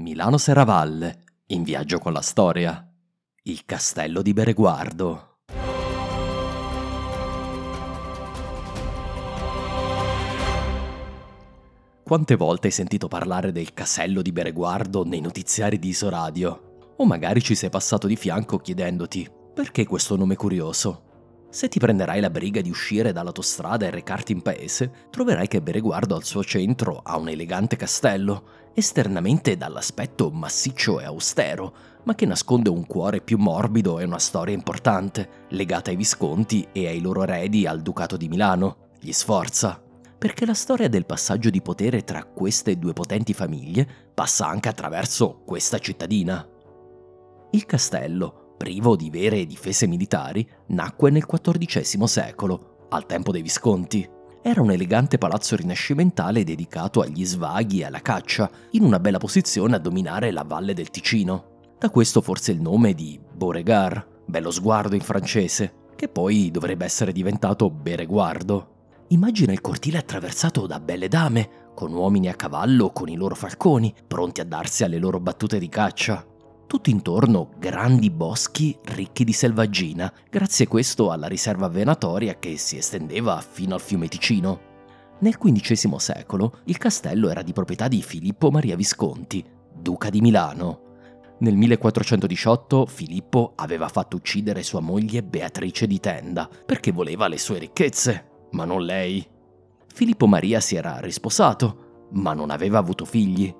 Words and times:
Milano 0.00 0.38
Serravalle, 0.38 1.24
in 1.48 1.62
viaggio 1.62 1.98
con 1.98 2.14
la 2.14 2.22
storia. 2.22 2.90
Il 3.42 3.66
castello 3.66 4.22
di 4.22 4.32
Bereguardo. 4.32 5.40
Quante 12.02 12.34
volte 12.36 12.68
hai 12.68 12.72
sentito 12.72 13.08
parlare 13.08 13.52
del 13.52 13.74
castello 13.74 14.22
di 14.22 14.32
Bereguardo 14.32 15.04
nei 15.04 15.20
notiziari 15.20 15.78
di 15.78 15.88
Isoradio? 15.88 16.94
O 16.96 17.04
magari 17.04 17.42
ci 17.42 17.54
sei 17.54 17.68
passato 17.68 18.06
di 18.06 18.16
fianco 18.16 18.56
chiedendoti 18.56 19.30
perché 19.52 19.84
questo 19.84 20.16
nome 20.16 20.34
curioso? 20.34 21.09
Se 21.50 21.68
ti 21.68 21.80
prenderai 21.80 22.20
la 22.20 22.30
briga 22.30 22.60
di 22.60 22.70
uscire 22.70 23.10
dall'autostrada 23.10 23.84
e 23.84 23.90
recarti 23.90 24.30
in 24.30 24.40
paese, 24.40 25.08
troverai 25.10 25.48
che 25.48 25.60
Bereguardo 25.60 26.14
al 26.14 26.22
suo 26.22 26.44
centro 26.44 27.00
ha 27.02 27.16
un 27.16 27.28
elegante 27.28 27.74
castello, 27.74 28.44
esternamente 28.72 29.56
dall'aspetto 29.56 30.30
massiccio 30.30 31.00
e 31.00 31.04
austero, 31.04 31.74
ma 32.04 32.14
che 32.14 32.24
nasconde 32.24 32.70
un 32.70 32.86
cuore 32.86 33.20
più 33.20 33.36
morbido 33.36 33.98
e 33.98 34.04
una 34.04 34.20
storia 34.20 34.54
importante, 34.54 35.46
legata 35.48 35.90
ai 35.90 35.96
Visconti 35.96 36.68
e 36.70 36.86
ai 36.86 37.00
loro 37.00 37.24
eredi 37.24 37.66
al 37.66 37.82
Ducato 37.82 38.16
di 38.16 38.28
Milano, 38.28 38.90
gli 39.00 39.10
Sforza. 39.10 39.82
Perché 40.16 40.46
la 40.46 40.54
storia 40.54 40.88
del 40.88 41.04
passaggio 41.04 41.50
di 41.50 41.62
potere 41.62 42.04
tra 42.04 42.22
queste 42.24 42.78
due 42.78 42.92
potenti 42.92 43.34
famiglie 43.34 43.88
passa 44.14 44.46
anche 44.46 44.68
attraverso 44.68 45.42
questa 45.44 45.78
cittadina. 45.78 46.46
Il 47.50 47.66
castello, 47.66 48.39
privo 48.60 48.94
di 48.94 49.08
vere 49.08 49.46
difese 49.46 49.86
militari, 49.86 50.46
nacque 50.66 51.10
nel 51.10 51.24
XIV 51.24 52.04
secolo, 52.04 52.86
al 52.90 53.06
tempo 53.06 53.32
dei 53.32 53.40
Visconti. 53.40 54.06
Era 54.42 54.60
un 54.60 54.70
elegante 54.70 55.16
palazzo 55.16 55.56
rinascimentale 55.56 56.44
dedicato 56.44 57.00
agli 57.00 57.24
svaghi 57.24 57.80
e 57.80 57.86
alla 57.86 58.02
caccia, 58.02 58.50
in 58.72 58.84
una 58.84 59.00
bella 59.00 59.16
posizione 59.16 59.76
a 59.76 59.78
dominare 59.78 60.30
la 60.30 60.44
valle 60.46 60.74
del 60.74 60.90
Ticino. 60.90 61.72
Da 61.78 61.88
questo 61.88 62.20
forse 62.20 62.52
il 62.52 62.60
nome 62.60 62.92
di 62.92 63.18
Beauregard, 63.32 64.26
bello 64.26 64.50
sguardo 64.50 64.94
in 64.94 65.00
francese, 65.00 65.72
che 65.96 66.08
poi 66.08 66.50
dovrebbe 66.50 66.84
essere 66.84 67.12
diventato 67.12 67.70
Bereguardo. 67.70 68.98
Immagina 69.08 69.52
il 69.52 69.62
cortile 69.62 69.96
attraversato 69.96 70.66
da 70.66 70.78
belle 70.80 71.08
dame, 71.08 71.70
con 71.74 71.94
uomini 71.94 72.28
a 72.28 72.34
cavallo 72.34 72.90
con 72.90 73.08
i 73.08 73.16
loro 73.16 73.34
falconi, 73.34 73.94
pronti 74.06 74.42
a 74.42 74.44
darsi 74.44 74.84
alle 74.84 74.98
loro 74.98 75.18
battute 75.18 75.58
di 75.58 75.70
caccia. 75.70 76.29
Tutto 76.70 76.88
intorno 76.88 77.48
grandi 77.58 78.10
boschi 78.10 78.78
ricchi 78.94 79.24
di 79.24 79.32
selvaggina, 79.32 80.12
grazie 80.30 80.68
questo 80.68 81.10
alla 81.10 81.26
riserva 81.26 81.66
venatoria 81.66 82.38
che 82.38 82.56
si 82.58 82.76
estendeva 82.76 83.40
fino 83.40 83.74
al 83.74 83.80
fiume 83.80 84.06
Ticino. 84.06 84.60
Nel 85.18 85.36
XV 85.36 85.96
secolo 85.96 86.58
il 86.66 86.78
castello 86.78 87.28
era 87.28 87.42
di 87.42 87.52
proprietà 87.52 87.88
di 87.88 88.00
Filippo 88.02 88.52
Maria 88.52 88.76
Visconti, 88.76 89.44
duca 89.74 90.10
di 90.10 90.20
Milano. 90.20 90.82
Nel 91.40 91.56
1418 91.56 92.86
Filippo 92.86 93.54
aveva 93.56 93.88
fatto 93.88 94.14
uccidere 94.14 94.62
sua 94.62 94.78
moglie 94.78 95.24
Beatrice 95.24 95.88
di 95.88 95.98
Tenda 95.98 96.48
perché 96.64 96.92
voleva 96.92 97.26
le 97.26 97.38
sue 97.38 97.58
ricchezze, 97.58 98.46
ma 98.52 98.64
non 98.64 98.84
lei. 98.84 99.28
Filippo 99.92 100.28
Maria 100.28 100.60
si 100.60 100.76
era 100.76 101.00
risposato, 101.00 102.06
ma 102.12 102.32
non 102.32 102.48
aveva 102.48 102.78
avuto 102.78 103.04
figli. 103.04 103.52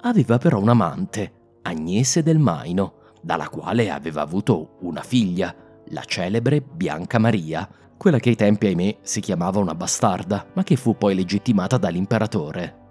Aveva 0.00 0.38
però 0.38 0.58
un 0.58 0.70
amante, 0.70 1.37
Agnese 1.62 2.22
del 2.22 2.38
Maino, 2.38 2.94
dalla 3.20 3.48
quale 3.48 3.90
aveva 3.90 4.22
avuto 4.22 4.76
una 4.80 5.02
figlia, 5.02 5.54
la 5.88 6.02
celebre 6.04 6.60
Bianca 6.60 7.18
Maria, 7.18 7.68
quella 7.96 8.18
che 8.18 8.28
ai 8.28 8.36
tempi, 8.36 8.66
ahimè, 8.66 8.98
si 9.02 9.20
chiamava 9.20 9.58
una 9.58 9.74
bastarda, 9.74 10.46
ma 10.54 10.62
che 10.62 10.76
fu 10.76 10.96
poi 10.96 11.14
legittimata 11.14 11.76
dall'imperatore. 11.78 12.86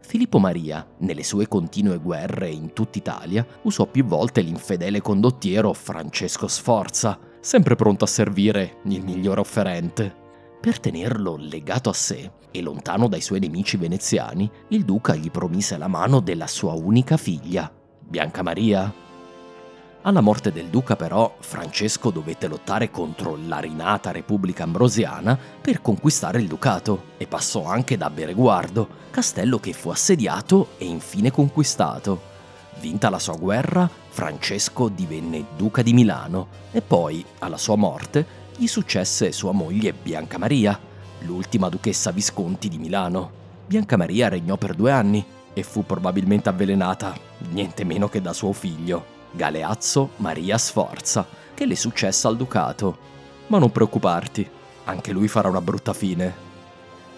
Filippo 0.00 0.38
Maria, 0.38 0.86
nelle 0.98 1.24
sue 1.24 1.48
continue 1.48 1.98
guerre 1.98 2.50
in 2.50 2.72
tutta 2.72 2.98
Italia, 2.98 3.44
usò 3.62 3.86
più 3.86 4.04
volte 4.04 4.42
l'infedele 4.42 5.00
condottiero 5.00 5.72
Francesco 5.72 6.46
Sforza, 6.46 7.18
sempre 7.40 7.74
pronto 7.74 8.04
a 8.04 8.06
servire 8.06 8.80
il 8.84 9.02
migliore 9.02 9.40
offerente. 9.40 10.14
Per 10.60 10.78
tenerlo 10.78 11.36
legato 11.36 11.90
a 11.90 11.94
sé 11.94 12.30
e 12.50 12.62
lontano 12.62 13.08
dai 13.08 13.20
suoi 13.20 13.40
nemici 13.40 13.76
veneziani, 13.76 14.48
il 14.68 14.84
duca 14.84 15.14
gli 15.14 15.30
promise 15.30 15.76
la 15.76 15.88
mano 15.88 16.20
della 16.20 16.46
sua 16.46 16.74
unica 16.74 17.16
figlia, 17.16 17.70
Bianca 18.06 18.42
Maria? 18.42 18.92
Alla 20.02 20.20
morte 20.20 20.52
del 20.52 20.66
duca 20.66 20.94
però 20.94 21.36
Francesco 21.40 22.10
dovette 22.10 22.46
lottare 22.46 22.90
contro 22.90 23.38
la 23.46 23.58
rinata 23.58 24.12
Repubblica 24.12 24.62
Ambrosiana 24.64 25.38
per 25.60 25.80
conquistare 25.80 26.38
il 26.38 26.46
ducato 26.46 27.04
e 27.16 27.26
passò 27.26 27.64
anche 27.64 27.96
da 27.96 28.10
Bereguardo, 28.10 28.86
castello 29.10 29.58
che 29.58 29.72
fu 29.72 29.88
assediato 29.88 30.72
e 30.76 30.84
infine 30.84 31.30
conquistato. 31.30 32.32
Vinta 32.80 33.08
la 33.08 33.18
sua 33.18 33.36
guerra, 33.36 33.88
Francesco 34.08 34.88
divenne 34.88 35.46
duca 35.56 35.80
di 35.80 35.94
Milano 35.94 36.48
e 36.70 36.82
poi, 36.82 37.24
alla 37.38 37.56
sua 37.56 37.76
morte, 37.76 38.42
gli 38.56 38.66
successe 38.66 39.32
sua 39.32 39.52
moglie 39.52 39.94
Bianca 39.94 40.36
Maria, 40.36 40.78
l'ultima 41.20 41.70
duchessa 41.70 42.10
Visconti 42.10 42.68
di 42.68 42.76
Milano. 42.78 43.42
Bianca 43.66 43.96
Maria 43.96 44.28
regnò 44.28 44.58
per 44.58 44.74
due 44.74 44.92
anni 44.92 45.24
e 45.54 45.62
fu 45.62 45.86
probabilmente 45.86 46.48
avvelenata, 46.48 47.16
niente 47.50 47.84
meno 47.84 48.08
che 48.08 48.20
da 48.20 48.32
suo 48.32 48.52
figlio, 48.52 49.12
Galeazzo 49.30 50.10
Maria 50.16 50.58
Sforza, 50.58 51.26
che 51.54 51.64
le 51.64 51.76
successa 51.76 52.28
al 52.28 52.36
ducato. 52.36 52.98
Ma 53.46 53.58
non 53.58 53.72
preoccuparti, 53.72 54.48
anche 54.84 55.12
lui 55.12 55.28
farà 55.28 55.48
una 55.48 55.60
brutta 55.60 55.92
fine. 55.92 56.52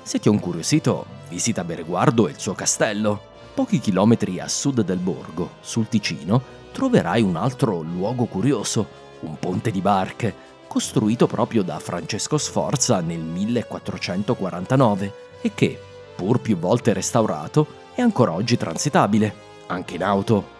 Se 0.03 0.21
ti 0.21 0.29
ho 0.29 0.33
incuriosito, 0.33 1.07
visita 1.29 1.65
Bereguardo 1.65 2.29
e 2.29 2.31
il 2.33 2.39
suo 2.39 2.55
castello. 2.55 3.35
Pochi 3.55 3.81
chilometri 3.81 4.39
a 4.39 4.49
sud 4.49 4.83
del 4.83 4.99
borgo, 4.99 5.53
sul 5.61 5.89
Ticino, 5.89 6.43
troverai 6.73 7.23
un 7.23 7.37
altro 7.37 7.81
luogo 7.81 8.27
curioso, 8.27 8.87
un 9.21 9.39
ponte 9.39 9.71
di 9.71 9.81
barche, 9.81 10.35
costruito 10.67 11.27
proprio 11.27 11.63
da 11.63 11.79
Francesco 11.79 12.37
Sforza 12.37 13.01
nel 13.01 13.21
1449 13.21 15.13
e 15.41 15.53
che, 15.55 15.81
pur 16.15 16.41
più 16.41 16.59
volte 16.59 16.93
restaurato, 16.93 17.85
è 17.97 18.03
ancora 18.03 18.33
oggi 18.33 18.59
transitabile, 18.59 19.34
anche 19.69 19.95
in 19.95 20.03
auto. 20.03 20.55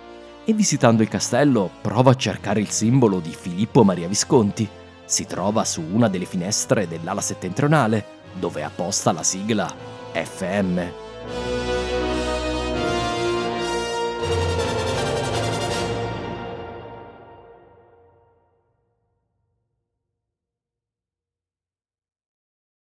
E 0.47 0.55
visitando 0.55 1.03
il 1.03 1.09
castello 1.09 1.71
prova 1.83 2.13
a 2.13 2.17
cercare 2.17 2.61
il 2.61 2.71
simbolo 2.71 3.21
di 3.21 3.35
Filippo 3.39 3.85
Maria 3.85 4.09
Visconti. 4.09 4.67
Si 5.05 5.27
trova 5.27 5.63
su 5.65 5.83
una 5.93 6.09
delle 6.09 6.25
finestre 6.25 6.89
dell'ala 6.89 7.21
settentrionale, 7.21 8.05
dove 8.33 8.61
è 8.61 8.65
apposta 8.65 9.13
la 9.13 9.23
sigla 9.23 9.71
FM. 10.13 11.76